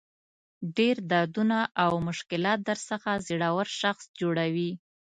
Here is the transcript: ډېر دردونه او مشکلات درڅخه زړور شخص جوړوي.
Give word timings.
ډېر 0.77 0.95
دردونه 1.11 1.57
او 1.83 1.91
مشکلات 2.07 2.59
درڅخه 2.67 3.13
زړور 3.27 3.67
شخص 3.81 4.03
جوړوي. 4.19 4.71